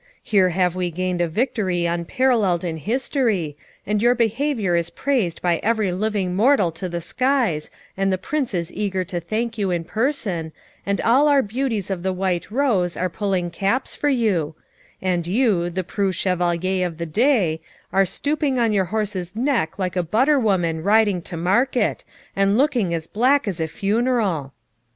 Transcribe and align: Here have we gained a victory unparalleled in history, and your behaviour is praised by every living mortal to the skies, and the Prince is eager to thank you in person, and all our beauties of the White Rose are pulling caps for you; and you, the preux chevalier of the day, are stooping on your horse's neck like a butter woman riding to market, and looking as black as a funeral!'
Here 0.23 0.49
have 0.49 0.75
we 0.75 0.89
gained 0.89 1.21
a 1.21 1.27
victory 1.27 1.85
unparalleled 1.85 2.63
in 2.63 2.77
history, 2.77 3.55
and 3.85 4.01
your 4.01 4.15
behaviour 4.15 4.75
is 4.75 4.89
praised 4.89 5.43
by 5.43 5.57
every 5.57 5.91
living 5.91 6.35
mortal 6.35 6.71
to 6.71 6.89
the 6.89 7.01
skies, 7.01 7.69
and 7.95 8.11
the 8.11 8.17
Prince 8.17 8.55
is 8.55 8.73
eager 8.73 9.03
to 9.03 9.19
thank 9.19 9.59
you 9.59 9.69
in 9.69 9.83
person, 9.83 10.53
and 10.87 10.99
all 11.01 11.27
our 11.27 11.43
beauties 11.43 11.91
of 11.91 12.01
the 12.01 12.11
White 12.13 12.49
Rose 12.49 12.97
are 12.97 13.09
pulling 13.09 13.51
caps 13.51 13.93
for 13.93 14.09
you; 14.09 14.55
and 15.03 15.27
you, 15.27 15.69
the 15.69 15.83
preux 15.83 16.11
chevalier 16.13 16.83
of 16.87 16.97
the 16.97 17.05
day, 17.05 17.61
are 17.93 18.03
stooping 18.03 18.57
on 18.57 18.73
your 18.73 18.85
horse's 18.85 19.35
neck 19.35 19.77
like 19.77 19.95
a 19.95 20.01
butter 20.01 20.39
woman 20.39 20.81
riding 20.81 21.21
to 21.21 21.37
market, 21.37 22.03
and 22.35 22.57
looking 22.57 22.91
as 22.91 23.05
black 23.05 23.47
as 23.47 23.59
a 23.59 23.67
funeral!' 23.67 24.51